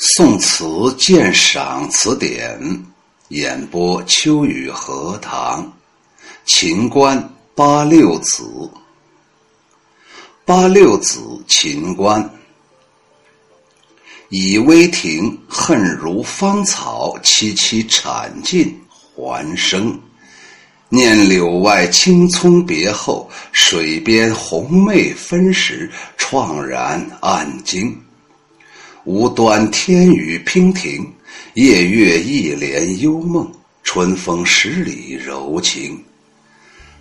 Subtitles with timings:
[0.00, 0.64] 宋词
[0.96, 2.56] 鉴赏词典
[3.30, 5.72] 演播：秋雨荷塘，
[6.44, 7.20] 秦观
[7.52, 8.44] 八六子，
[10.44, 12.30] 八六子秦观，
[14.28, 18.80] 以微亭恨如芳草，萋萋铲尽
[19.16, 20.00] 还生。
[20.88, 28.00] 念柳外青葱别后，水边红梅分时，怆然暗惊。
[29.08, 31.10] 无端天雨娉婷，
[31.54, 33.50] 夜月一帘幽梦，
[33.82, 35.98] 春风十里柔情。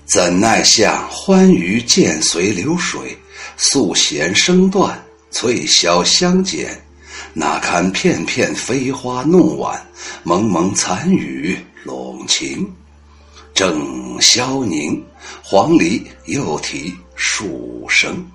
[0.06, 3.18] 怎奈向欢娱渐随流水，
[3.58, 4.98] 素弦声断，
[5.32, 6.82] 翠箫相减。
[7.34, 9.86] 哪堪片片飞花弄晚，
[10.24, 12.66] 蒙蒙残雨笼晴。
[13.54, 15.04] 正萧凝，
[15.44, 18.26] 黄鹂又啼数声。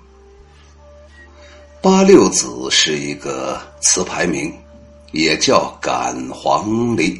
[1.81, 4.51] 八六子是一个词牌名，
[5.11, 7.19] 也叫感黄鹂。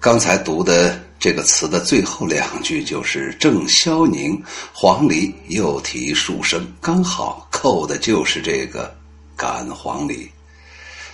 [0.00, 8.92] 刚才读的这个词的最后两句就是“正萧宁，黄鹂又啼数声”，刚好扣的就是这个
[9.36, 10.28] 感黄鹂。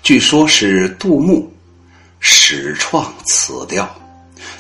[0.03, 1.53] 据说是杜牧
[2.19, 3.95] 始创此调。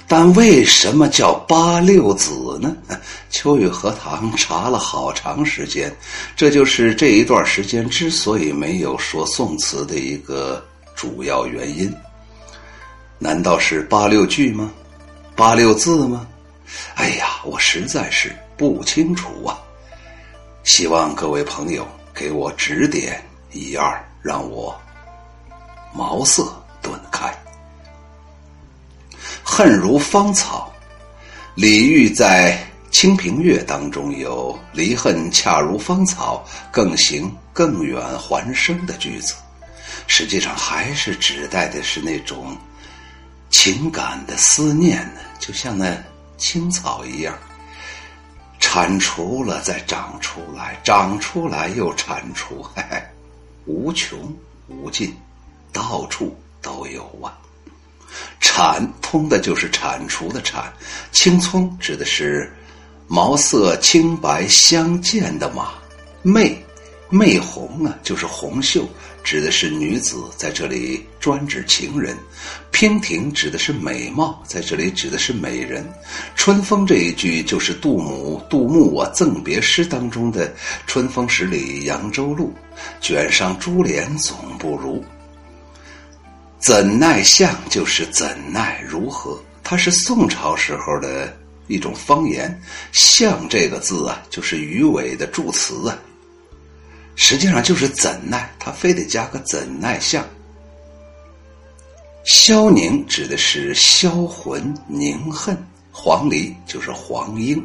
[0.09, 2.77] 但为什么叫八六子呢？
[3.29, 5.95] 秋雨荷塘查了好长时间，
[6.37, 11.93] 这就是这一段时间之所以没有说宋词的一个主要原因。
[13.19, 14.71] 难道是八六句吗？
[15.34, 16.27] 八六字吗？
[16.95, 19.59] 哎呀，我实在是不清楚啊！
[20.62, 24.75] 希望各位朋友给我指点一二，让我
[25.95, 26.43] 茅塞
[26.81, 27.33] 顿开。
[29.57, 30.71] 恨如芳草，
[31.55, 32.62] 李煜在
[32.95, 39.34] 《清平乐》当中有“离恨恰如芳草，更行更远还生”的句子，
[40.07, 42.55] 实际上还是指代的是那种
[43.49, 45.97] 情感的思念呢，就像那
[46.37, 47.34] 青草一样，
[48.61, 53.03] 铲除了再长出来，长出来又铲除，嘿嘿，
[53.65, 54.19] 无穷
[54.69, 55.17] 无尽，
[55.73, 57.38] 到处都有啊。
[58.41, 60.72] 铲通的就是铲除的铲，
[61.12, 62.53] 青葱指的是
[63.06, 65.71] 毛色青白相间的马，
[66.22, 66.56] 媚
[67.09, 68.88] 媚红啊，就是红袖，
[69.22, 72.16] 指的是女子，在这里专指情人。
[72.72, 75.88] 娉婷指的是美貌，在这里指的是美人。
[76.34, 80.53] 春风这一句就是杜母杜牧啊赠别诗当中的
[80.87, 82.53] “春风十里扬州路，
[83.00, 85.03] 卷上珠帘总不如”。
[86.59, 91.37] 怎奈相就是怎奈如何，它是宋朝时候的
[91.69, 92.61] 一种方言。
[92.93, 95.99] 相这个字啊，就是鱼尾的助词啊，
[97.15, 100.25] 实际上就是怎奈，它非得加个怎奈相。
[102.25, 105.56] 萧凝指的是销魂凝恨，
[105.93, 107.65] 黄鹂就是黄莺。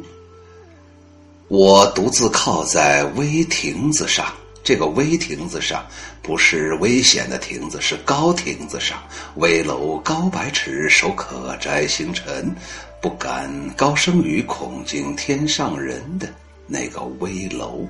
[1.47, 4.31] 我独自靠在危亭子上。
[4.63, 5.85] 这个危亭子上，
[6.21, 8.97] 不是危险的亭子，是高亭子上。
[9.35, 12.55] 危楼高百尺，手可摘星辰，
[13.01, 16.27] 不敢高声语，恐惊天上人的
[16.67, 17.87] 那个危楼。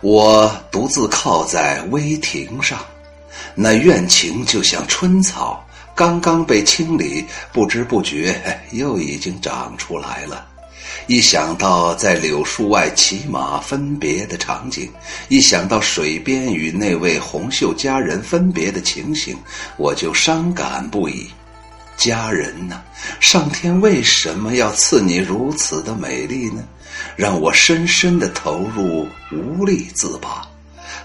[0.00, 2.84] 我独自靠在危亭上，
[3.54, 5.64] 那怨情就像春草，
[5.94, 10.48] 刚刚被清理，不知不觉又已经长出来了。
[11.06, 14.88] 一想到在柳树外骑马分别的场景，
[15.28, 19.36] 一想到水边与那位红袖佳人分别的情形，
[19.76, 21.28] 我就伤感不已。
[21.96, 22.80] 佳人呐，
[23.18, 26.64] 上天为什么要赐你如此的美丽呢？
[27.16, 30.46] 让我深深的投入，无力自拔。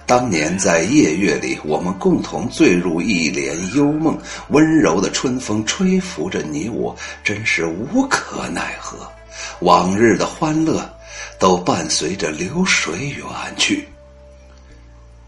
[0.06, 4.18] 当年在夜月里，我们共同醉入一帘幽梦，
[4.50, 9.10] 温柔的春风吹拂着你我，真是无可奈何。
[9.60, 10.88] 往日的欢乐，
[11.40, 13.26] 都伴随着流水远
[13.58, 13.88] 去。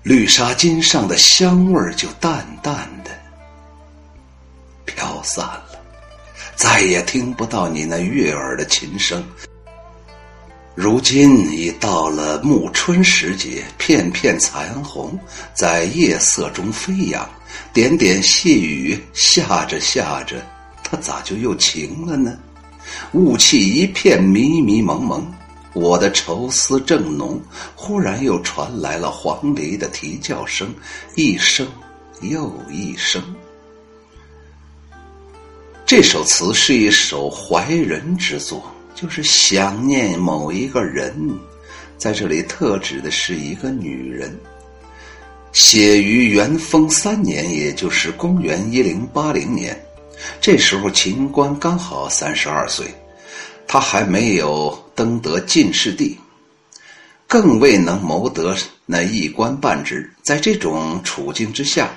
[0.03, 3.11] 绿纱巾上的香味儿就淡淡的
[4.85, 5.81] 飘散了，
[6.55, 9.21] 再也听不到你那悦耳的琴声。
[10.75, 15.19] 如今已到了暮春时节，片片残红
[15.53, 17.27] 在夜色中飞扬，
[17.73, 20.41] 点点细雨下着下着，
[20.83, 22.37] 它咋就又晴了呢？
[23.13, 25.25] 雾气一片迷迷蒙蒙，
[25.73, 27.41] 我的愁思正浓，
[27.75, 30.73] 忽然又传来了黄鹂的啼叫声，
[31.15, 31.67] 一声
[32.21, 33.21] 又一声。
[35.85, 38.61] 这首词是一首怀人之作，
[38.93, 41.13] 就是想念某一个人，
[41.97, 44.37] 在这里特指的是一个女人。
[45.53, 49.81] 写于元丰三年，也就是公元一零八零年。
[50.41, 52.85] 这时候秦观刚好三十二岁，
[53.67, 56.17] 他还没有登得进士第，
[57.27, 58.55] 更未能谋得
[58.85, 60.11] 那一官半职。
[60.23, 61.89] 在这种处境之下，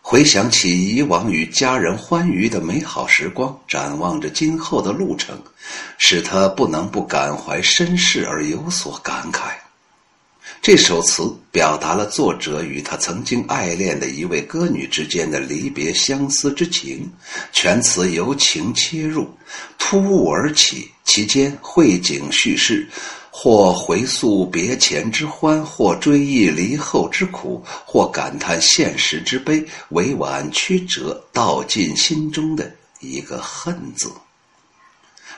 [0.00, 5.36] 回想起以往与家人欢愉的美好时光，展望着今后的路程，
[5.98, 9.52] 使他不能不感怀身世而有所感慨。
[10.64, 17.06] 这首词表达了作者与他曾经爱恋的一位歌女之间的离别相思之情。
[17.52, 19.28] 全词由情切入，
[19.78, 22.88] 突兀而起，其间绘景叙事，
[23.30, 34.10] 或回溯别前之欢，或追忆离后之苦，或感叹现实之悲，委婉曲折，道尽心中的一个恨字。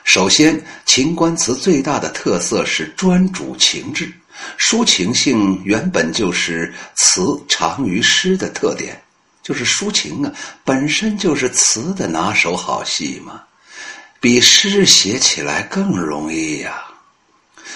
[0.05, 4.09] 首先，秦观词最大的特色是专主情志。
[4.57, 9.01] 抒情性原本就是词长于诗的特点，
[9.43, 10.31] 就是抒情啊，
[10.63, 13.41] 本身就是词的拿手好戏嘛，
[14.19, 16.83] 比诗写起来更容易呀。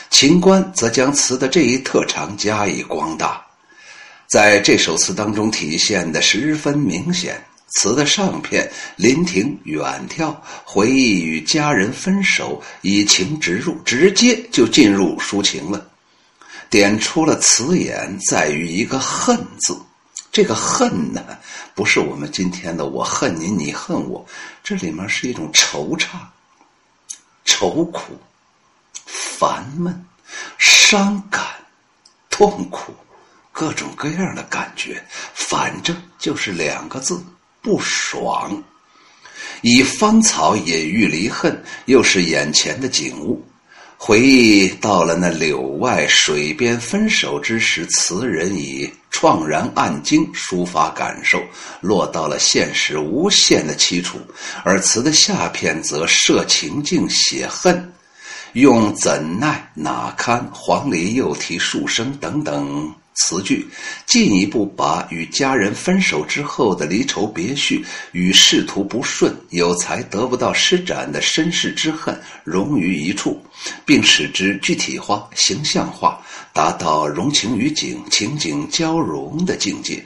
[0.09, 3.41] 秦观则将词的这一特长加以光大，
[4.27, 7.41] 在这首词当中体现的十分明显。
[7.73, 10.35] 词的上片临亭远眺，
[10.65, 15.90] 回忆与家人分手，以情直入，直接就进入抒情了。
[16.71, 19.77] 点出了词眼在于一个“恨”字，
[20.31, 21.21] 这个“恨”呢，
[21.75, 24.25] 不是我们今天的“我恨你，你恨我”，
[24.63, 26.05] 这里面是一种惆怅、
[27.43, 28.17] 愁苦、
[29.03, 30.05] 烦闷、
[30.57, 31.43] 伤感、
[32.29, 32.95] 痛苦，
[33.51, 37.21] 各种各样的感觉，反正就是两个字：
[37.61, 38.63] 不爽。
[39.61, 43.45] 以芳草隐喻离恨，又是眼前的景物。
[44.03, 51.39] 回忆到了那柳外水边分手之时，词人以怆然暗惊抒发感受，
[51.81, 54.17] 落到了现实无限的凄楚；
[54.63, 57.93] 而词的下片则设情境写恨，
[58.53, 62.91] 用怎奈哪堪黄鹂又啼数声等等。
[63.21, 63.67] 词句
[64.07, 73.39] 进一步把与家人分手之后的离愁别绪与仕途不顺、有才得不到施展的身世之恨融于一处，
[73.85, 76.19] 并使之具体化、形象化，
[76.51, 80.03] 达到融情于景、情景交融的境界。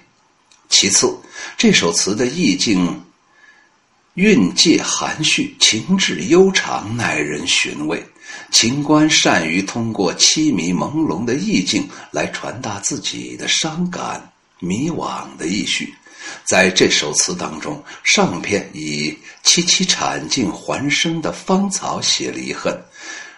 [0.68, 1.16] 其次，
[1.58, 3.02] 这首词的意境
[4.16, 8.04] 蕴藉含蓄，情致悠长，耐人寻味。
[8.52, 15.94] 秦观善于通过凄迷朦胧的意境来传达自己的伤感、迷惘的意绪。
[16.44, 22.76] 在这首词当中，上片以凄凄惨尽还生的芳草写离恨，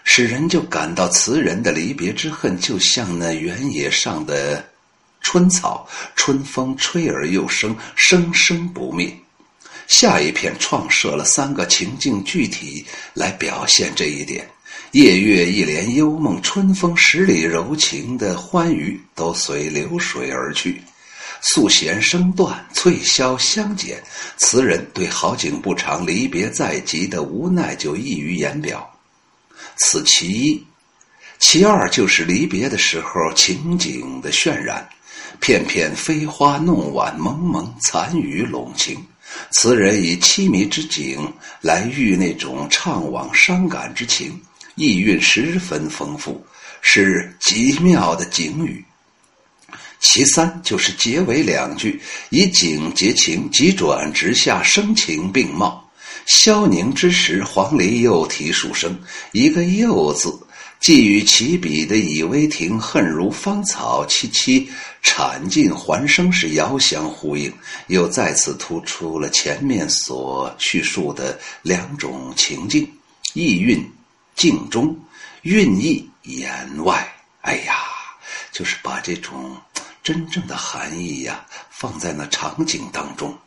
[0.03, 4.65] 使人就感到词人的离别之恨，就像那原野上的
[5.19, 5.85] 春草，
[6.15, 9.13] 春风吹而又生，生生不灭。
[9.87, 14.47] 下一片创设了三个情境具体来表现这一点。
[14.97, 20.81] 夜月一帘幽梦，春风十里柔情的欢愉都随流水而去，
[21.39, 24.01] 素弦声断，翠箫相减，
[24.37, 28.91] 词人对好景不长、离别在即的无奈就溢于言表。
[29.75, 30.65] 此其一，
[31.37, 34.89] 其二就是离别的时候情景的渲染，
[35.39, 38.97] 片片飞花弄晚，蒙蒙残雨笼情，
[39.51, 44.41] 词人以凄迷之景来喻那种怅惘伤感之情。
[44.77, 46.45] 意蕴十分丰富，
[46.81, 48.85] 是极妙的景语。
[49.99, 55.83] 其三就是结尾两句，以景结情，急转直下，声情并茂。
[56.27, 58.95] 萧宁之时，黄鹂又啼数声，
[59.31, 60.31] 一个“又”字，
[60.79, 64.67] 既与起笔的“倚微亭恨如芳草，萋萋
[65.01, 67.51] 惨尽还生”是遥相呼应，
[67.87, 72.87] 又再次突出了前面所叙述的两种情境，
[73.33, 73.83] 意蕴。
[74.37, 74.97] 镜中，
[75.41, 77.05] 蕴意言外。
[77.41, 77.75] 哎呀，
[78.51, 79.57] 就是把这种
[80.03, 83.37] 真正的含义呀放在那场景当中，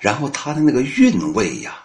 [0.00, 1.78] 然后他的那个韵味呀，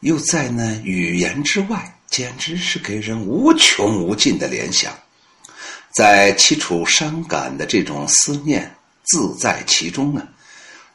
[0.00, 4.92] 又在那语言之外，简直是给人无穷无尽的联想。
[5.90, 8.74] 在凄楚伤感的这种思念
[9.04, 10.26] 自在其中呢，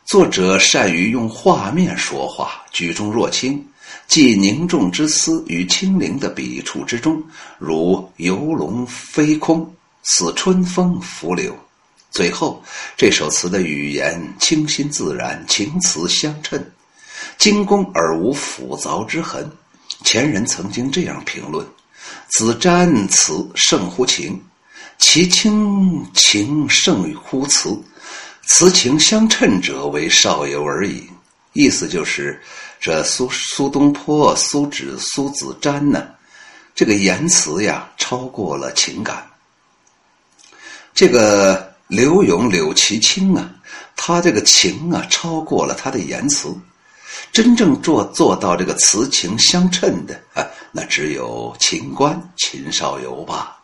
[0.06, 3.66] 作者善于用画面说话，举重若轻。
[4.08, 7.22] 既凝重之思与清灵的笔触之中，
[7.58, 9.74] 如游龙飞空，
[10.04, 11.56] 似春风拂柳。
[12.12, 12.64] 最后，
[12.96, 16.64] 这首词的语言清新自然，情词相称，
[17.38, 19.52] 精工而无斧凿之痕。
[20.04, 21.66] 前人曾经这样评论
[22.30, 24.42] ：“子瞻词胜乎情，
[24.98, 27.78] 其清情胜乎词。
[28.48, 31.04] 此情相称者为少游而已。
[31.54, 32.40] 意思就是，
[32.80, 36.08] 这苏苏东坡、苏轼、苏子瞻呢，
[36.76, 39.26] 这个言辞呀，超过了情感。
[40.94, 43.50] 这个柳永、柳其清啊，
[43.96, 46.56] 他这个情啊，超过了他的言辞。
[47.32, 53.58] 真正做做到这个词情相称的啊，那只有秦观、秦少游吧。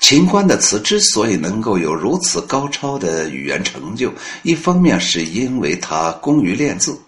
[0.00, 6.98] 秦观的词之所以能够有如此高超的语言成就，一方面是因为他工于练字，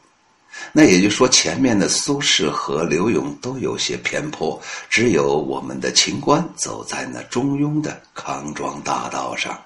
[0.72, 9.58] 那也就是说，前面的苏轼和柳永都有些偏颇，只有我们的秦观走在那中庸的康庄大道上。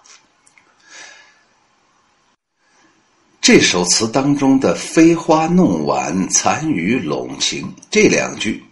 [3.40, 8.62] 这首词当中的“飞花弄晚，残雨笼晴”这两句，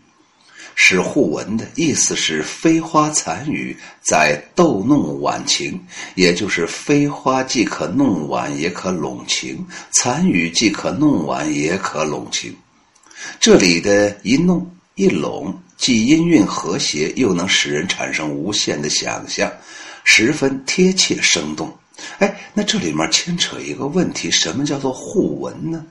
[0.82, 5.78] 是互文的意思是飞花残雨在逗弄晚晴，
[6.14, 12.56] 也就是飞花既可弄晚也可拢晴，残雨既可弄晚也可拢晴。
[13.38, 19.52] 这里的一弄一拢，既音韵和谐，又能使人产生无限的想象，
[20.04, 21.70] 十分贴切生动。
[22.18, 25.84] 哎，那这里面牵扯一个问题，什么叫做互文呢？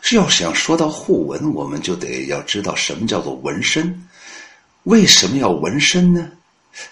[0.00, 4.06] 是要想说到互文，我们就得要知道什么叫做纹身。
[4.84, 6.28] 为什么要纹身呢？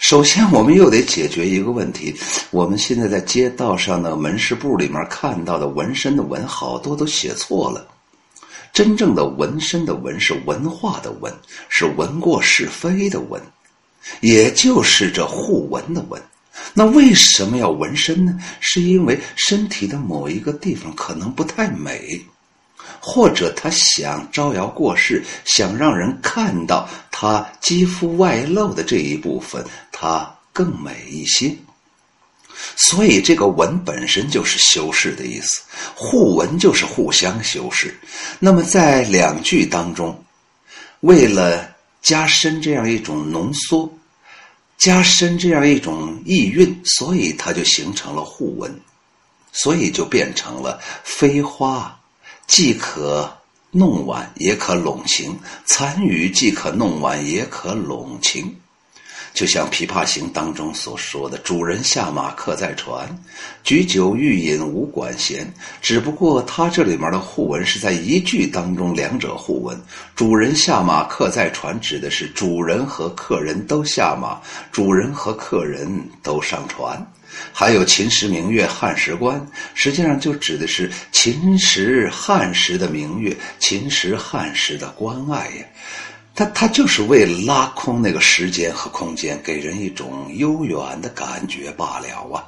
[0.01, 2.15] 首先，我们又得解决一个问题：
[2.51, 7.87] 我们现在在街道上的门市部里面看到的纹身的纹，好多都写错了。
[8.73, 11.33] 真正的纹身的纹是文化的文，
[11.69, 13.41] 是闻过是非的纹，
[14.21, 16.21] 也就是这互文的文。
[16.75, 18.37] 那为什么要纹身呢？
[18.61, 22.21] 是因为身体的某一个地方可能不太美，
[23.09, 31.55] 或者他想招摇过市，想让人看到他肌肤外露的这一部分，它更美一些。
[32.75, 35.63] 所以这个纹本身就是修饰的意思，
[35.95, 37.97] 互纹就是互相修饰。
[38.41, 40.21] 那么在两句当中，
[41.03, 41.73] 为了
[42.03, 43.89] 加深这样一种浓缩。
[44.77, 48.81] 加深这样一种意蕴，所以它就形成了互文，
[49.53, 51.99] 所以就变成了飞花，
[52.47, 53.31] 既可
[53.71, 55.33] 弄晚，也可拢晴；
[55.65, 58.57] 残雨既可弄晚，也可拢晴。
[59.35, 63.07] 就像《琵琶行》当中所说的：“主人下马客在船，
[63.63, 69.79] 举酒欲饮无管弦。”只不过它这里面的互文是在一句当中两者互文。
[70.15, 74.41] 主人下马客在船，指的是主人和客人都下马，
[74.73, 75.87] 主人和客人
[76.23, 77.07] 都上船。
[77.53, 85.65] 还有秦时明月汉时关，实际上就指的是秦时汉时的明月，秦时汉时的关爱呀。
[86.35, 92.45] 他他就是为了拉空那个时间和空间，给人一种悠远的感觉罢了啊。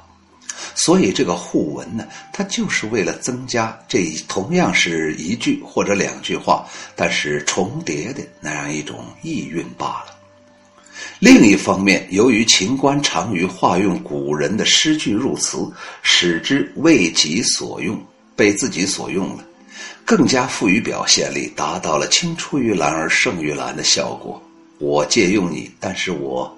[0.75, 10.18] 所以这个互文呢，它就是为了增加这同样是一句或者两句话，但是重叠的那样一种意蕴罢了。
[11.19, 15.57] 另一方面，由于秦观常于化用古人的诗句入词，
[16.01, 18.01] 使之为己所用，
[18.35, 19.43] 被自己所用了。
[20.05, 24.41] 更加富于表现力，达到了青出于蓝而胜于蓝的效果。
[24.79, 26.57] 我借用你，但是我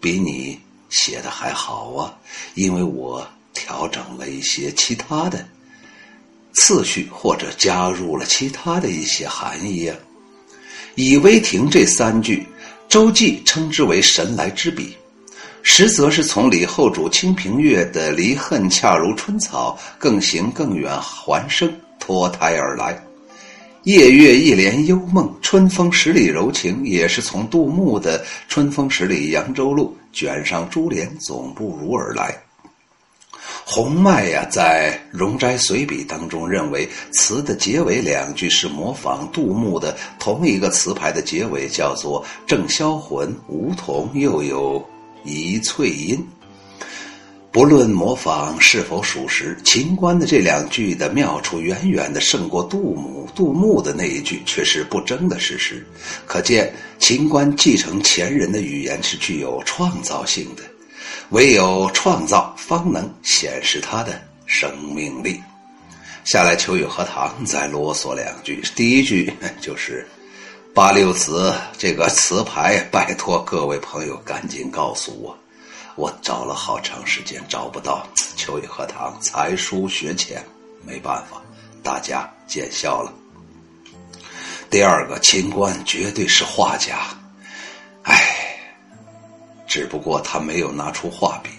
[0.00, 2.14] 比你写的还好啊，
[2.54, 5.46] 因为我调整了一些其他的
[6.52, 9.94] 次序，或者加入了其他的一些含义呀。
[10.94, 12.46] 以微亭这三句，
[12.88, 14.96] 周记称之为神来之笔，
[15.62, 21.72] 实则是从李后主《清平乐》的“离恨恰如春草，更行更远还生”。
[21.98, 22.96] 脱胎而来，
[23.82, 32.32] 夜月一帘幽梦，春风十里柔情，也是从杜牧的《春风十里扬州路，卷上珠帘总不如》而来。
[33.64, 44.84] 洪迈呀，在《容斋随笔》当中认为，词的结尾两句是模仿杜牧的同一个词牌的结尾，叫做“正销魂，梧桐又有
[45.24, 46.24] 一翠阴”。
[47.50, 53.26] 不论模仿是否属实，秦观的这两句的妙处远远的胜过杜牧。
[53.34, 55.82] 杜牧的那一句却是不争的事实，
[56.26, 60.62] 可见秦观继承前人的语言是具有创造性的，
[61.30, 65.42] 唯有创造方能显示它的生命力。
[66.24, 70.06] 下来，秋雨荷塘再啰嗦两句，第一句就是
[70.74, 75.36] 八六子这个词牌，拜托各位朋友赶紧告诉我。
[75.94, 78.06] 我找了好长时间找不到，
[78.36, 80.44] 秋雨荷塘才疏学浅，
[80.84, 81.40] 没办法，
[81.82, 83.12] 大家见笑了。
[84.68, 87.06] 第二个，秦观绝对是画家，
[89.66, 91.50] 只不过他没有拿出画笔。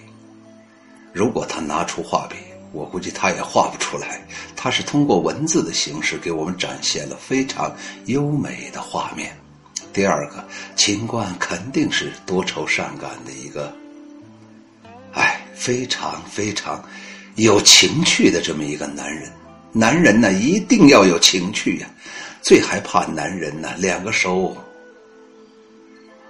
[1.13, 2.35] 如果他拿出画笔，
[2.71, 4.21] 我估计他也画不出来。
[4.55, 9.35] 他是通过文字的形式给我们展现了非常优美的画面。
[9.93, 10.45] 第二个，
[10.75, 13.73] 秦观肯定是多愁善感的一个，
[15.13, 16.83] 哎，非常非常
[17.35, 19.31] 有情趣的这么一个男人。
[19.71, 21.89] 男人呢，一定要有情趣呀。
[22.41, 24.55] 最害怕男人呢，两个手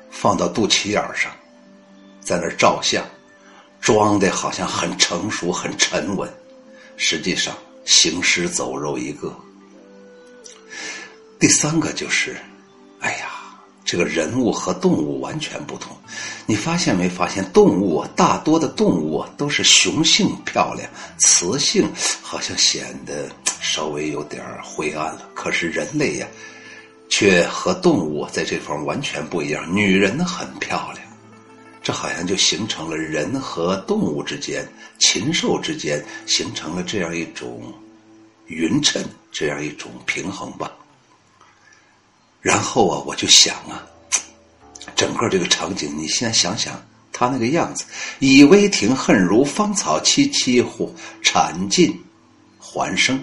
[0.09, 1.31] 放到肚脐眼上，
[2.27, 3.01] 在那儿照相。
[3.79, 6.29] 装的好像很成熟、很沉稳，
[6.97, 7.55] 实际上
[7.85, 9.33] 行尸走肉一个。
[11.39, 12.35] 第三个就是，
[12.99, 13.29] 哎呀，
[13.85, 15.95] 这个人物和动物完全不同。
[16.45, 21.89] 你发现没发现，动物啊，大多的动物啊都是雄性漂亮，雌性
[22.21, 23.29] 好像显得
[23.61, 25.29] 稍微有点灰暗了。
[25.33, 26.27] 可是人类呀，
[27.07, 29.63] 却和动物在这方完全不一样。
[29.73, 31.06] 女人很漂亮。
[31.87, 34.67] 这好像就形成了人和动物之间、
[34.99, 37.73] 禽兽之间形成了这样一种
[38.47, 39.01] 匀称、
[39.31, 40.69] 这样一种平衡吧。
[42.41, 43.87] 然后啊，我就想啊，
[44.97, 47.85] 整个这个场景，你现在想想他那个样子：
[48.19, 51.97] 以微庭恨如芳草萋萋乎产尽
[52.59, 53.17] 还生。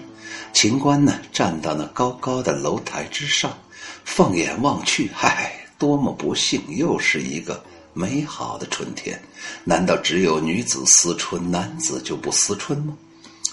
[0.53, 3.55] 秦观呢，站到那高高的楼台之上，
[4.03, 7.63] 放眼望去，嗨，多么不幸，又是一个。
[7.97, 9.17] 美好的春天，
[9.63, 12.95] 难道只有女子思春，男子就不思春吗？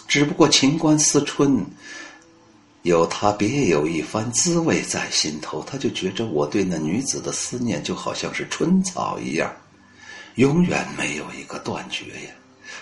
[0.09, 1.65] 只不过秦观思春，
[2.83, 9.55] 有他别有一番滋味在心头，他就觉着我对那女子的思念就好像是春草一样，
[10.35, 12.31] 永远没有一个断绝呀。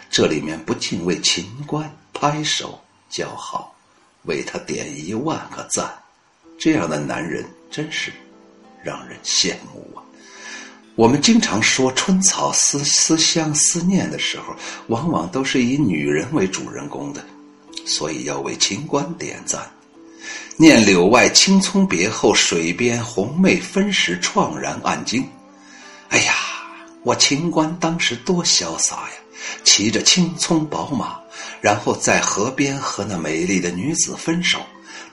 [0.09, 3.77] 这里面不禁为秦观拍手叫好，
[4.23, 5.93] 为他点一万个赞。
[6.59, 8.11] 这样的男人真是
[8.83, 10.01] 让人羡慕啊。
[11.01, 14.55] 我们经常说春草思思乡思念的时候，
[14.89, 17.25] 往往都是以女人为主人公的，
[17.87, 19.67] 所以要为秦观点赞。
[20.59, 25.27] 念柳外青葱别后，水边红梅分时，怆然暗惊。
[26.11, 26.35] 哎呀，
[27.03, 29.15] 我秦观当时多潇洒呀！
[29.65, 31.19] 骑着青葱宝马，
[31.63, 34.61] 然后在河边和那美丽的女子分手，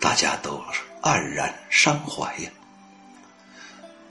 [0.01, 0.61] 大家都
[1.01, 2.49] 黯然伤怀呀。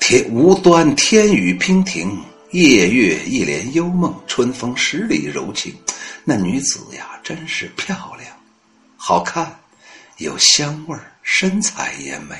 [0.09, 2.17] 天无端天雨娉婷，
[2.53, 5.75] 夜月一帘幽梦，春风十里柔情。
[6.23, 8.31] 那女子呀，真是漂亮，
[8.97, 9.53] 好看，
[10.19, 12.37] 有香味儿，身材也美。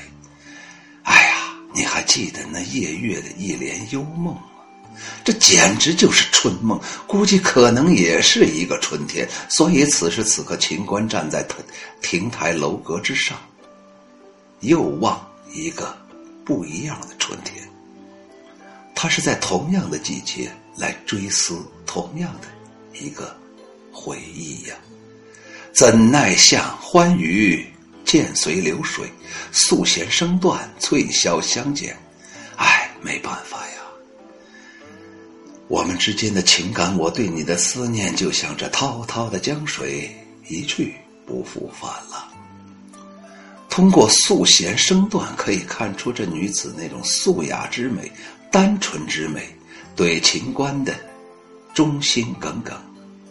[1.03, 4.43] 哎呀，你还记得那夜月的一帘幽梦吗？
[5.25, 9.27] 这简直就是春梦，估计可能也是一个春天。
[9.49, 11.45] 所以此时此刻，秦观站在
[12.01, 13.37] 亭台楼阁之上，
[14.61, 15.93] 又望一个。
[16.47, 17.61] 不一样的春天，
[18.95, 22.47] 他是在同样的季节来追思同样的
[22.97, 23.35] 一个
[23.91, 24.75] 回忆呀。
[25.73, 27.65] 怎奈向欢娱
[28.05, 29.11] 渐随流水，
[29.51, 31.93] 素弦声断，翠箫相减。
[32.55, 33.73] 唉，没办法呀。
[35.67, 40.09] 我们之间的情感，我对你的思念，就像这滔滔的江水，
[40.47, 42.31] 一去不复返了。
[43.77, 48.11] 通过素弦声断，可以看出这女子那种素雅之美、
[48.49, 49.47] 单纯之美，
[49.95, 50.95] 对秦观的
[51.75, 52.75] 忠心耿耿、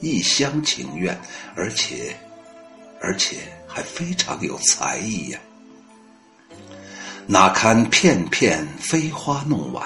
[0.00, 1.20] 一厢情愿，
[1.56, 2.16] 而且，
[3.02, 5.40] 而且还非常有才艺呀。
[7.26, 9.84] 哪堪片片飞花弄晚，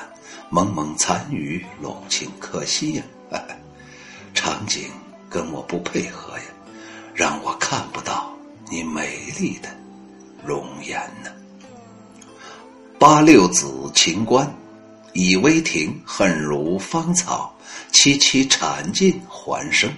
[0.50, 3.02] 蒙蒙残雨笼情，可惜呀，
[4.34, 4.90] 场景
[5.30, 6.44] 跟我不配合呀，
[7.14, 8.30] 让我看不到
[8.70, 9.79] 你美丽的。
[10.44, 11.30] 容颜呢？
[12.98, 14.52] 八六子秦观，
[15.14, 17.54] 以微亭恨如芳草，
[17.92, 19.90] 萋萋产尽还生。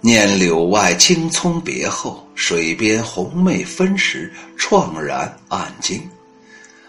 [0.00, 6.00] 念柳外青葱别后，水边红梅分时，怆然暗惊。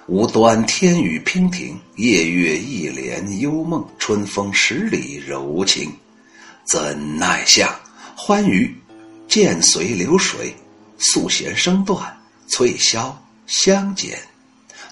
[0.08, 5.92] 无端天雨娉婷，夜月一帘幽梦，春风十里柔情。
[6.66, 7.74] 怎奈向
[8.16, 8.76] 欢娱
[9.28, 10.56] 渐随流水，
[10.98, 12.16] 素弦声断。
[12.48, 13.14] 翠箫
[13.48, 14.22] 相减，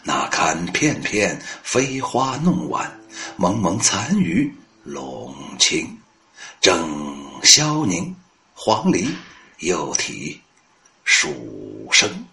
[0.03, 2.99] 那堪片片飞花弄晚，
[3.37, 5.97] 蒙蒙残雨笼晴。
[6.59, 8.15] 正萧凝，
[8.53, 9.09] 黄鹂
[9.59, 10.39] 又啼
[11.03, 12.25] 蜀声。